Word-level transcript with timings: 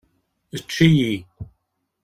Ečč-iyi. 0.55 1.13